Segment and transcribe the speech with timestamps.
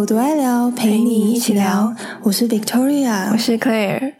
[0.00, 1.94] 有多爱聊，陪你一起聊。
[2.22, 4.14] 我是 Victoria，我是 Claire。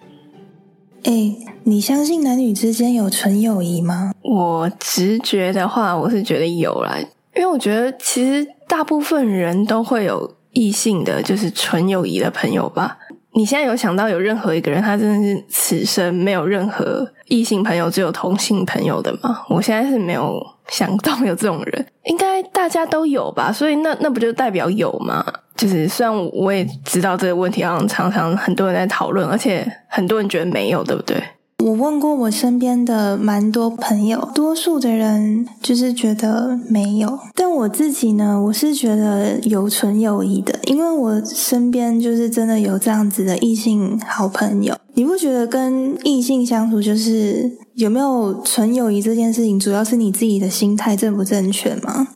[1.05, 4.13] 哎，你相信男女之间有纯友谊吗？
[4.21, 6.99] 我直觉的话，我是觉得有啦，
[7.35, 12.99] 因为我觉得其实大部分人都会有异性的就是纯友谊的朋友吧。
[13.33, 19.45] 你现在有想到有任何一个人，他真的是此生没有任何异性朋友，只有同性朋友的吗？
[19.49, 23.53] 我现在是没有想到有这种人，应该大家都有吧？
[23.53, 25.25] 所以那那不就代表有吗？
[25.57, 31.23] 就是虽然我也知道这个问题，好像常常很多人在讨论，而且很多人觉得没有，对不对？
[31.63, 44.75] 我问过我身边的蛮多朋友，多数的人就是觉得没有，但我自己呢，我是觉得有纯友谊的，因为我身边就是真的有这样子的异性好朋友。
[44.95, 52.09] 你不觉得跟异性相处就是有没有纯友谊这件事情，主要是你自己的心态正不正确吗？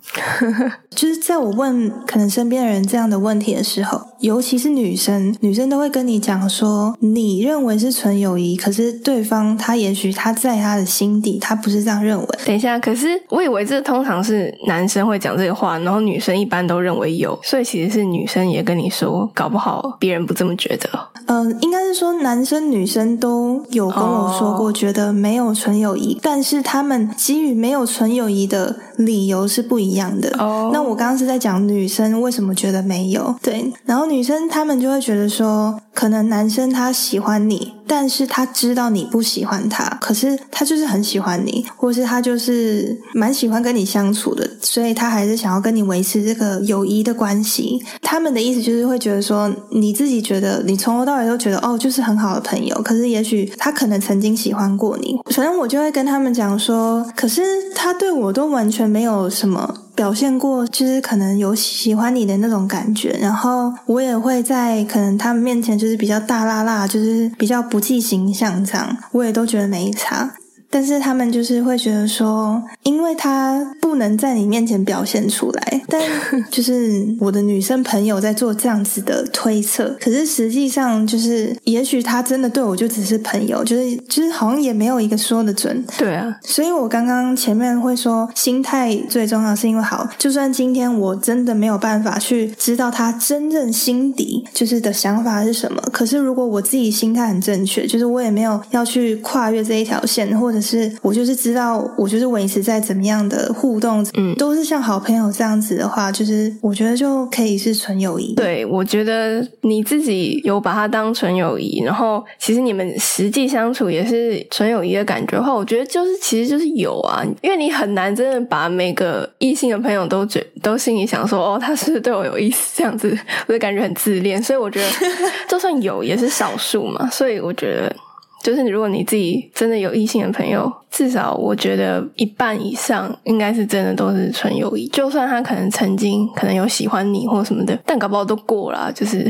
[0.91, 12.27] 就是在我问可能身边的人这样的问题的时候，尤其是女生，女生都会跟你讲说，你认为是纯友谊，可是对方他也许他在他的心底，他不是这样认为。
[12.47, 20.89] 等一下，可是我以为这通常是男生会讲这个话，然后女生一般都认为有，所以其实是女生也跟你说，搞不好别人不这么觉得。
[21.27, 30.35] 嗯，应该是说男生女生都有跟我说过，觉得没有纯友谊，但是他们基于没有纯友谊的理由是不一样的。
[30.39, 37.75] 哦，那我刚刚是在讲女生为什么觉得没有，对，然后女女生他们就会觉得说，可能男生他喜欢你。
[37.87, 47.85] 但是他知道你不喜欢他，可是他就是很喜欢你，或是他就是蛮喜欢跟你相处的，所以他还是想要跟你维持这个友谊的关系。
[48.01, 55.19] 他们的意思就是会觉得说，你自己觉得你从头到尾都觉得哦，就是很好的朋友，可是也许他可能曾经喜欢过你。
[55.27, 57.43] 反正我就会跟他们讲说，可是
[57.75, 59.83] 他对我都完全没有什么。
[59.95, 70.35] 表现过，就是可能有喜欢你的那种感觉，然后我也会在可能他们面前就是比较大辣辣，就是比较不计形象这样，我也都觉得没差。
[70.75, 76.03] 但是他们就是会觉得说，因为他不能在你面前表现出来，但
[76.51, 79.97] 就是我的女生朋友在做这样子的推测。
[80.01, 85.85] 可是实际上就是，也许他真的对我就只是朋友，就是就是好像也没有一个说的准。
[85.97, 100.64] 对啊，所以我刚刚前面会说心态最重要，是因为好，就算今天我真的没有办法去知道他真正心底就是的想法是什么，可是如果我自己心态很正确，就是我也没有要去跨越这一条线，或者。
[100.65, 108.35] 是我就是知道，我就是维持在怎么样的互动，嗯，都是像好朋友这样子的话，就是我觉得就可以是纯友谊。
[108.35, 124.89] 对，我觉得你自己有把它当纯友谊，然后其实你们实际相处也是纯友谊的感觉的话，我觉得就是其实就是有啊，因为你很难真的把每个异性的朋友都觉都心里想说哦，他是对我有意思这样子，我就感觉很自恋，所以我觉得
[125.49, 127.95] 就算有也是少数嘛，所以我觉得。
[128.45, 134.87] 就是如果你自己真的有异性的朋友，至少我觉得一半以上应该是真的都是纯友谊。
[134.89, 139.27] 就算他可能曾经可能有喜欢你或什么的，但搞不好都过了，就是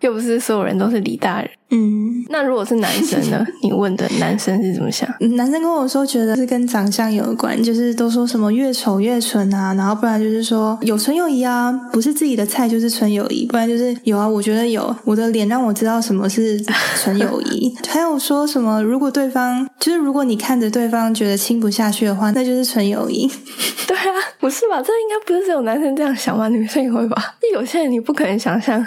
[0.00, 1.50] 又不是所有人都是李大人。
[1.70, 3.46] 嗯，那如果是男生呢？
[3.62, 5.06] 你问的男生是怎么想？
[5.36, 16.58] 男生跟我说，觉得是跟长相有关，就是都说什么越丑越纯啊，然后不然就是说有纯友谊啊，不是自己的菜就是纯友谊，不然就是有啊，我觉得有我的脸让我知道什么是
[17.02, 17.76] 纯友谊。
[17.86, 23.30] 还有说什么，如果对方就是如果你看着对方觉得亲不下去的话，那就是纯友谊。
[23.86, 24.80] 对啊，不是吧？
[24.80, 26.48] 这应该不是只有男生这样想吧？
[26.48, 27.34] 女生也会吧？
[27.42, 28.86] 那有些人你不可能想象。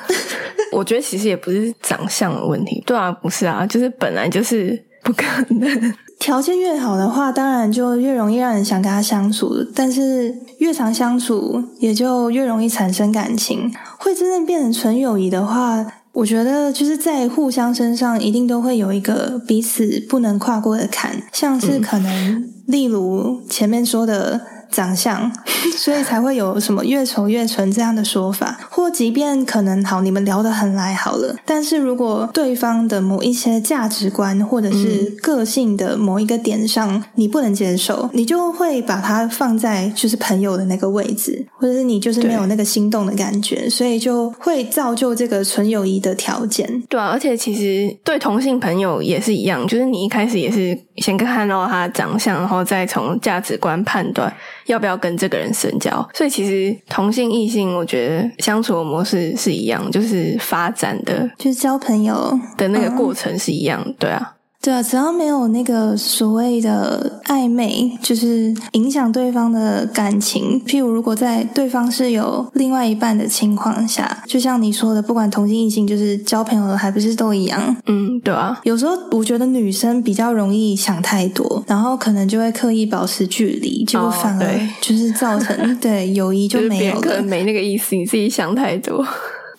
[0.71, 5.93] 我觉得其实也不是长相的问题，对啊，不是啊，就是本来就是不可能。
[6.19, 13.71] 条件越好的话，当然就越容易让人想跟他相处，但是越常相处，也就越容易产生感情。
[13.97, 24.39] 会真正变成纯友谊的话，我觉得就是在互相身上一定都会有一个彼此不能跨过的坎，像是可能，例如前面说的。
[24.71, 25.31] 长相，
[25.77, 28.59] 所以才会有什么越丑越纯这样的说法。
[28.69, 46.83] 或即便可能好，你们聊得很来好了，但是如果对方的某一些价值观或者是个性的某一个点上你不能接受，你就会把它放在就是朋友的那个位置，或者是你就是没有那个心动的感觉，所以就会造就这个纯友谊的条件。
[46.89, 54.31] 对啊，而且其实对同性朋友也是一样，就是你一开始也是先看到他长相，然后再从价值观判断。
[54.67, 56.07] 要不要跟这个人深交？
[56.13, 64.35] 所以其实同性异性，我觉得相处的模式是一样，就是发展的，就是交朋友的那个过程是一样，对啊。
[64.61, 70.61] 对啊，只要没有那个所谓的暧昧，就是影响对方的感情。
[70.65, 77.75] 譬如，如果在对方是有另外一半的情况下，就像你说的，不管同性异性，就是交朋友还不是都一样？
[77.87, 78.59] 嗯，对啊。
[78.63, 89.03] 有时候我觉得女生比较容易想太多，然后可能就会刻意保持距离，结果反而就是造成对友谊就没有了，没那个意思，你自己想太多。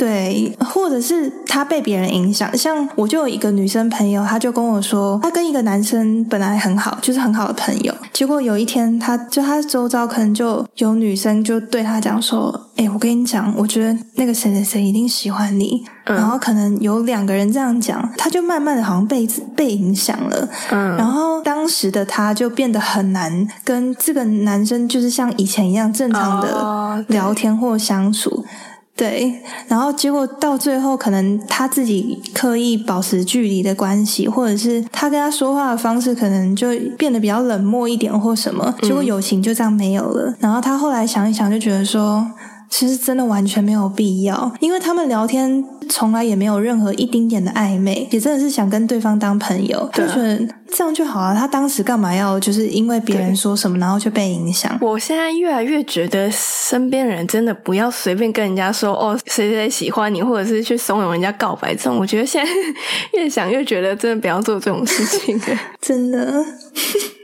[0.02, 28.44] 对，或者是他被别人影响，像我就有一个女生朋友，她就跟我说，她跟一个男生本来很好，就是很好的朋友，结果有一天，她就她周遭可能就有女生就对她讲说，哎，我跟你讲，我觉得那个谁谁谁一定喜欢你，然后可能有两个人这样讲，她就慢慢的好像被被影响了，嗯，然后当时的她就变得很难跟这个男生就是像以前一样正常的聊天或相处。
[28.94, 36.68] 对，然后结果到最后，可能他自己刻意保持距离的关系，或者是他跟他说话的方式，可能就
[36.98, 40.34] 变得比较冷漠一点，或什么，结果友情就这样没有了。
[40.38, 42.26] 然后他后来想一想，就觉得说。
[42.72, 50.40] 其实真的完全没有必要，因为他们聊天从来也没有任何一丁点的暧昧，也真的是想跟对方当朋友，就觉得
[50.72, 51.34] 这样就好了。
[51.34, 54.74] 他当时干嘛要就是因为别人说什么，然后就被影响？
[54.80, 61.98] 我现在越来越觉得身边人真的不要随便跟人家说哦，谁谁喜欢你，或者是去怂恿人家告白这种。
[61.98, 62.50] 我觉得现在
[63.12, 65.38] 越想越觉得真的不要做这种事情，
[65.82, 66.42] 真的。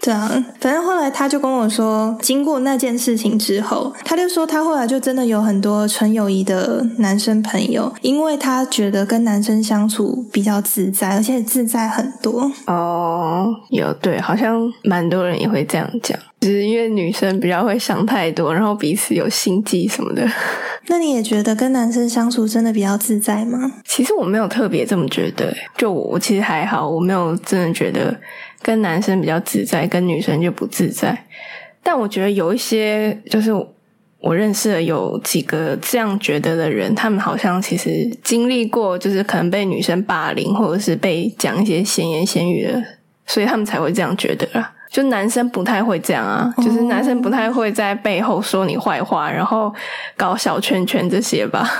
[0.00, 0.28] 对啊，
[0.60, 12.50] 反正后来他就跟我说，经过那件事情之后，他就说他后来就真的有很多纯友谊的男生朋友，因为他觉得跟男生相处比较自在，而且自在很多。
[12.66, 20.26] 哦，有对，好像蛮多人也会这样讲，只是因为女生比较会想太多，然后彼此有心机什么的。
[20.90, 23.70] 那你也觉得跟男生相处真的比较自在吗？
[23.84, 28.16] 其实我没有特别这么觉得，就我其实还好，我没有真的觉得。
[28.62, 31.26] 跟男生比较自在，跟女生就不自在。
[31.82, 33.52] 但我觉得有一些，就是
[34.20, 42.82] 我认识的有几个这样觉得的人，他们好像其实经历过，就是可能被女生霸凌，或者是被讲一些闲言闲语的，
[43.26, 44.74] 所以他们才会这样觉得啦。
[44.90, 49.72] 就男生不太会这样啊，就是男生不太会在背后说你坏话，然后
[50.16, 51.70] 搞小圈圈这些吧。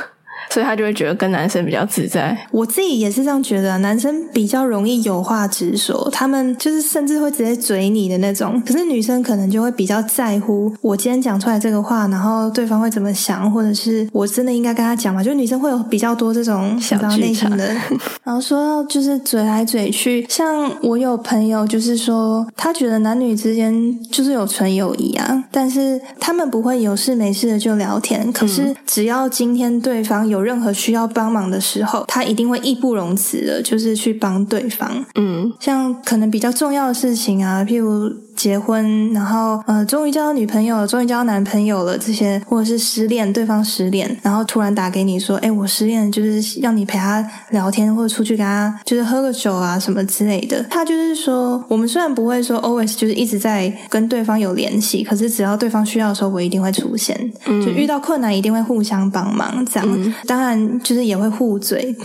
[0.50, 2.36] 所以他就会觉得跟男生比较自在。
[2.50, 8.60] 我自己也是这样觉得，男生比较容易有话直说，他们就是甚至会直接嘴你的那种。
[8.66, 15.22] 可是女生可能就会比较在乎，我今天讲出来这个话，然后对方会怎么想，或者是我真的应该跟他讲吗？
[15.22, 17.74] 就女生会有比较多这种小内心的。
[18.24, 28.30] 然后说到就是嘴来嘴去，像我有朋友就是说，他觉得男女之间就是有纯友谊啊，但是他们不会有事没事的就聊天。
[28.32, 30.38] 可是只要今天对方有。
[30.38, 35.04] 有任何需要帮忙的时候，他一定会义不容辞的，就是去帮对方。
[35.16, 38.08] 嗯，像可能比较重要的事情啊，譬如。
[38.38, 50.64] 结婚，然后呃，终于交到女朋友，终于交到男朋友了，这些或者是失恋，对方失恋，然后突然打给你说，哎，我失恋，就是让你陪他聊天，或者出去跟他就是喝个酒啊什么之类的。
[50.70, 60.14] 他就是说，我们虽然不会说 always 就是一直在跟对方有联系，可是只要对方需要的时候，我一定会出现，就遇到困难一定会互相帮忙，这样。
[60.28, 61.96] 当然就是也会互嘴。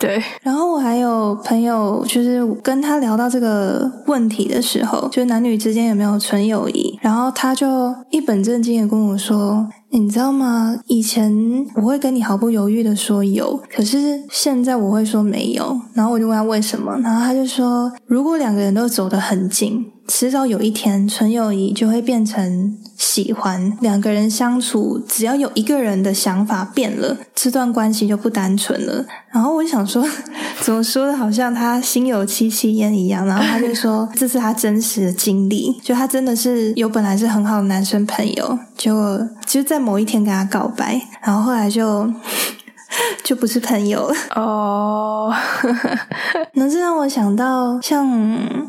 [0.00, 9.68] 对，然后我还有朋友，就是跟他聊到这个问题的时候，就是男女之间有没有纯友谊，然后他就一本正经的跟我说。
[9.92, 10.76] 你知道吗？
[10.86, 11.34] 以前
[11.74, 15.76] 我会跟你毫不犹豫的说有，可是现在我会说没有。
[15.94, 22.78] 然后我就问他为什么，然后他就说，如果两个人都走得很近，迟早有一天纯友谊就会变成
[23.12, 23.76] 喜欢。
[23.80, 29.04] 两个人相处，只要有一个人的想法变了，这段关系就不单纯了。
[29.32, 30.08] 然后我想说，
[30.60, 33.26] 怎么说的，好像他心有戚戚焉一样。
[33.26, 39.80] 然后他就说，这是他真实的经历，就他真的是有本来是很好的男生朋友，结果就在。
[39.80, 42.12] 某一天跟他告白，然后后来就。
[43.22, 45.32] 就不是朋友了哦，
[46.54, 48.08] 那这让我想到像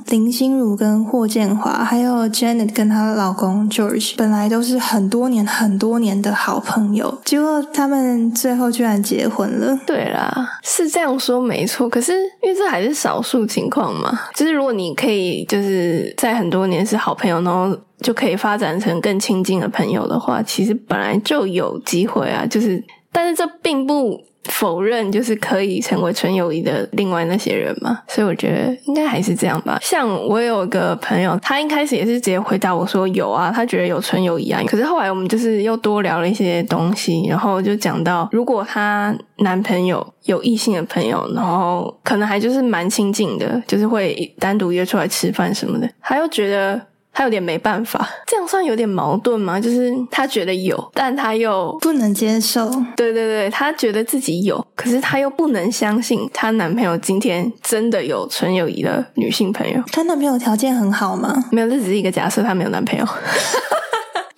[0.08, 9.78] 林心如跟霍建华，还有 Janet 跟她老公 George，本来都是很多年很多年的好朋友，结果他们最后居然结婚了。
[9.86, 22.84] 对啦，是这样说没错，可是因为这还是少数情况嘛，就是如果你可以就是在很多年是好朋友，然后就可以发展成更亲近的朋友的话，其实本来就有机会啊，就是。
[23.12, 29.77] 但是这并不否认就是可以成为纯友谊的另外那些人嘛，所以我觉得应该还是这样吧。
[29.82, 34.62] 像我有个朋友，他一开始也是直接回答我说有啊，他觉得有纯友谊啊。
[34.65, 46.82] 可是后来我们就是又多聊了一些东西，然后就讲到如果她男朋友有异性的朋友，然后可能还就是蛮亲近的，就是会单独约出来吃饭什么的，他又觉得。
[47.13, 49.60] 他有点没办法，这样算有点矛盾吗？
[49.60, 52.70] 就是他觉得有，但他又不能接受。
[52.96, 59.82] 对对对，他觉得自己有，可是他又不能相信她男朋友今天真的有纯友谊的女性朋友。
[59.91, 61.44] 她男朋友条件很好吗？
[61.51, 63.06] 没有，这只是一个假设，她没有男朋友。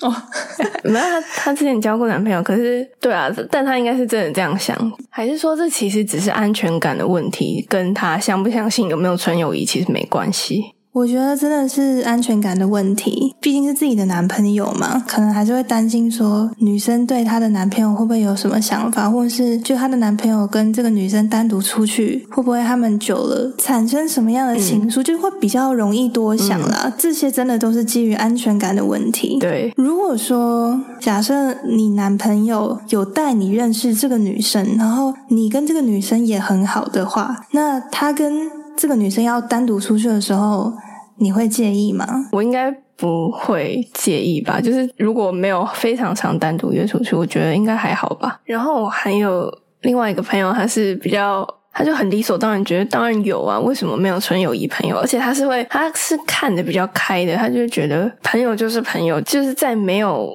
[0.01, 0.13] 哦，
[0.83, 4.75] 没有，她她之前交过男朋友，可是对啊，但她应该是真的这样想，
[5.09, 10.73] 还是说这其实只是安全感的问题，跟她相不相信有没有纯友谊其实没关系。
[10.93, 26.93] 我觉得真的是安全感的问题，毕竟是自己的男朋友嘛，可能还是会担心说女生对她的男朋友会不会有什么想法，或者是就她的男朋友跟这个女生单独出去，会不会他们久了产生什么样的情愫，就会比较容易多想啦。
[26.95, 29.39] 这些真的都是基于安全感的问题。
[29.39, 40.73] 对，如果说假设你男朋友有带你认识这个女生，然后你跟这个女生也很好的话，那他跟这个女生要单独出去的时候，
[41.17, 42.05] 你会介意吗？
[42.31, 44.59] 我应该不会介意吧。
[44.59, 48.39] 就是如果没有非常常单独约出去，我觉得应该还好吧。
[48.45, 49.51] 然后还有
[49.81, 54.97] 另外一个朋友，他是比较，他就很理所当然觉得当然有啊，为什么没有纯友谊朋友？
[54.97, 60.29] 而且他是会，他是看的比较开的，他就觉得朋友就是朋友，就是在没有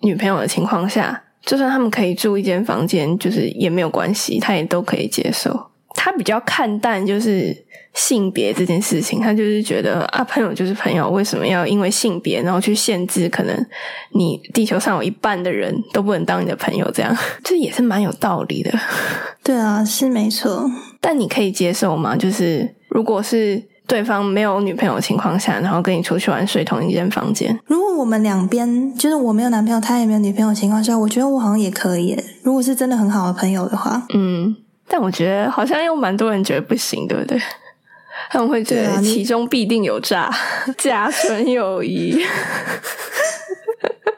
[0.00, 5.68] 女朋友的情况下，就算他们可以住一间房间，就是也没有关系，他也都可以接受。
[5.94, 7.56] 他比较看淡就是
[7.94, 13.28] 性别这件事情，他就是觉得啊，朋友就是朋友，为什么要因为性别然后去限制？
[13.28, 13.66] 可能
[14.12, 18.70] 你地球上有一半的人都不能当你的朋友，这样 这也是蛮有道理的。
[19.42, 20.70] 对啊，是没错。
[21.00, 22.16] 但你可以接受吗？
[22.16, 27.56] 就是如果是对方没有女朋友的情况下，然后跟你出去玩，睡同一间房间。
[27.66, 32.18] 如果我们两边就是我没有男朋友，他也没有女朋友的情况下，我觉得我好像也可以。
[32.42, 34.56] 如果是真的很好的朋友的话，嗯。
[34.94, 37.36] 但我觉得好像有蛮多人觉得不行，对不对？
[38.30, 40.30] 他们会觉得其中必定有诈，
[40.78, 42.24] 假纯友谊，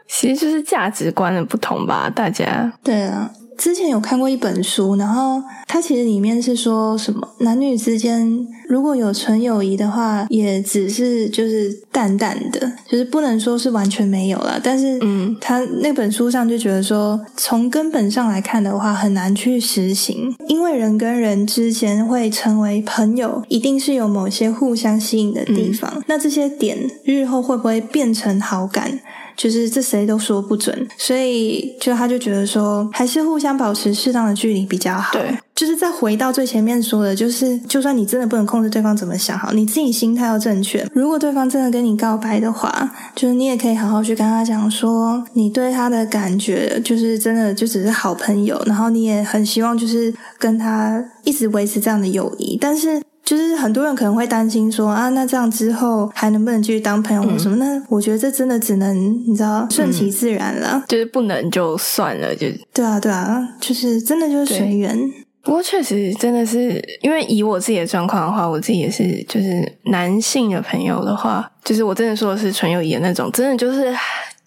[0.06, 2.70] 其实就是价值观的不同吧，大家。
[2.84, 3.30] 对啊。
[3.56, 14.60] 之前有看过一本书，然后它其实里面是说什么男女之间如果有纯友谊的话，也只是就是淡淡的，就是不能说是完全没有了。
[14.62, 26.02] 但是，嗯，他那本书上就觉得说，从根本上来看的话，很难去实行，因为人跟人之间会成为朋友，一定是有某些互相吸引的地方。
[26.06, 29.00] 那这些点日后会不会变成好感？
[29.36, 35.12] 就是这谁都说不准，所以就他就觉得说，还是互相保持适当的距离比较好。
[35.12, 40.86] 对，就是再回到最前面说的，就是就算你真的不能控制对方怎么想，好，你自己心态要正确。
[40.92, 53.02] 如果对方真的跟你告白的话，就是你也可以好好去跟他讲说，你对他的感觉就是真的就只是好朋友，然后你也很希望就是跟他一直维持这样的友谊，但是。
[53.26, 57.56] 就是很多人可能会担心说啊，那这样之后还能不能继续当朋友或什么？
[57.56, 58.96] 那我觉得这真的只能
[59.28, 64.96] 你知道顺其自然了，就是不能就算了，就对啊，对啊，就是真的就是随缘。
[65.42, 73.92] 不过确实真的是，因为以我自己的状况的话，我自己也是，就是男性的朋友的话，就是我真的说的是纯友谊的那种，真的就是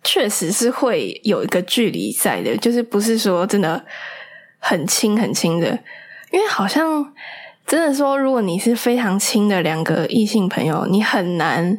[0.06, 3.84] 确实是会有一个距离在的，就是不是说真的
[4.58, 5.68] 很亲很亲的，
[6.32, 7.06] 因为好像。
[7.70, 11.78] 真的说，如果你是非常亲的两个异性朋友，你很难，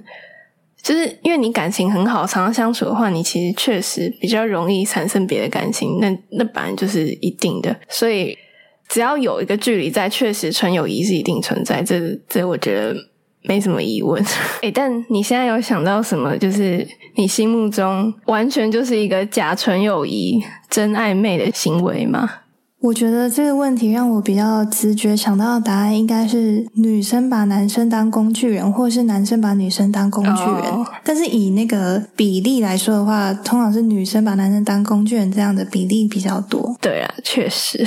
[0.80, 5.98] 就是因为你感情很好，常常相处的话，你其实确实比较容易产生别的感情。
[6.00, 8.38] 那那本来就是一定的，所以
[8.88, 11.82] 只要有一个距离在，确实纯友谊是一定存在。
[11.82, 12.94] 这这，我觉得
[13.42, 14.24] 没什么疑问。
[14.62, 16.38] 诶但你现在有想到什么？
[16.38, 22.30] 就是你心目中完全就是一个假纯友谊、真暧昧的行为吗？
[22.80, 30.86] 我觉得这个问题让我比较直觉想到的答案应该是女生把男生当工具人，或者是男生把女生当工具人。
[31.04, 36.74] 但是以那个比例来说的话，通常是女生把男生当工具人这样的比例比较多。
[36.80, 37.86] 对啊，确实。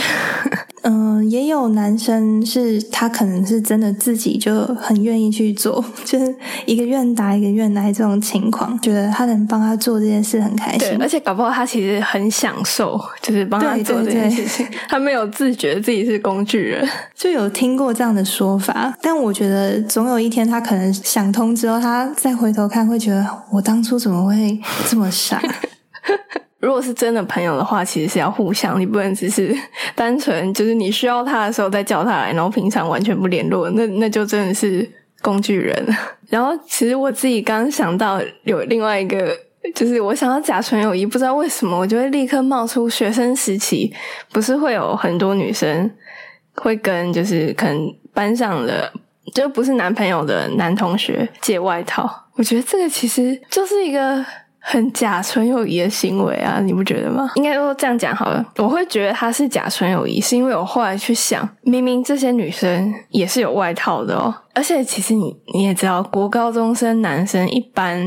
[0.83, 6.35] 嗯，也有男生是他可能是真的自己就很愿意去做， 就是
[6.65, 10.97] 一个愿打一个愿挨这种情况，觉得他能帮他做这件事很开心。
[10.99, 14.67] 而且搞不好他其实很享受，就是帮他做这件事情。
[14.89, 16.85] 他没有自觉自己是工具人，
[17.15, 18.93] 就有听过这样的说法。
[19.01, 24.59] 但我觉得总有一天他可能想通之后，他再回头看，会觉得我当初怎么会
[24.89, 25.41] 这么傻。
[26.63, 29.53] 如果是真的朋友的话，其实是要互相，你不能只是
[29.95, 34.89] 单纯就是你需要他的时候再叫他来，然后平常完全不联络，那那就真的是
[35.21, 35.85] 工具人。
[36.31, 39.37] 然后其实我自己刚想到有另外一个，
[39.75, 43.93] 就是我想到假纯友谊，不知道为什么我就会立刻冒出学生时期，
[44.31, 45.91] 不是会有很多女生
[46.55, 48.89] 会跟就是可能班上的
[49.35, 54.25] 就不是男朋友的男同学借外套，我觉得这个其实就是一个。
[54.65, 57.29] 很假纯友谊的行为啊，你不觉得吗？
[57.35, 68.01] 应该说这样讲好了，我会觉得他是假纯友谊，是因为我后来去想，明明这些女生也是有外套的哦，而且其实你你也知道，国高中生男生一般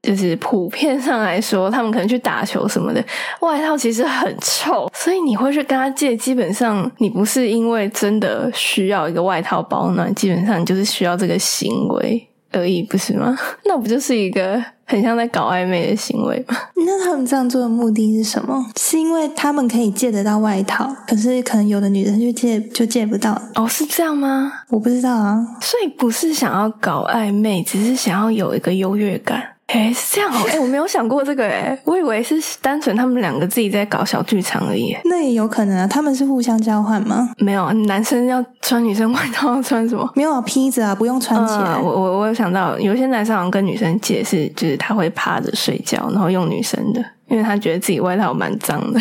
[0.00, 3.04] 就是普遍上来说，他们可能去打球什么的，
[3.40, 12.28] 外套其实很臭，所以你会去跟他借，基本上你不是因为真的需要一个外套保暖，基本上你就是需要这个行为。
[12.52, 13.36] 而已，不是吗？
[13.66, 16.56] 那不就是一个很像在搞暧昧的行为吗？
[16.86, 18.64] 那他们这样做的目的是什么？
[18.78, 23.40] 是因为他们可以借得到外套，可是可能有的女人就借就借不到。
[23.54, 24.52] 哦，是这样吗？
[24.68, 25.44] 我不知道啊。
[25.60, 29.55] 所以不是想要搞暧昧，只是想要有一个优越感。
[29.66, 30.46] 哎，是这样哦！
[30.48, 34.96] 哎，我没有想过这个哎，我以为是单纯他们两个自己在搞小剧场而已。
[35.04, 37.30] 那也有可能啊，他们是互相交换吗？
[37.38, 40.08] 没有，男生要穿女生外套， 穿什么？
[40.14, 41.76] 没有披着啊，不用穿起来。
[41.78, 49.00] 我我我有想到，有些男生好像跟女生解释，就是他会趴着睡觉，然后用女生的，因为他觉得自己外套蛮脏的，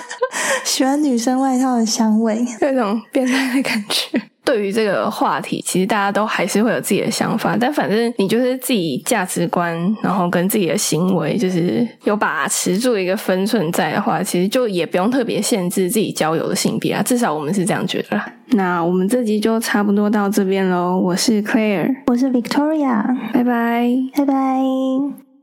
[0.64, 4.20] 喜欢女生外套的香味， 有种变态的感觉。
[4.44, 17.02] 对于这个话题，其实大家都还是会有自己的想法，但反正你就是自己价值观，然后跟自己的行为，就是有把持住一个分寸在的话，其实就也不用特别限制自己交友的性别啊。
[17.02, 18.20] 至少我们是这样觉得。
[18.48, 21.00] 那我们这集就差不多到这边喽。
[21.00, 25.33] 我是 Claire，我是 Victoria，拜拜，拜拜。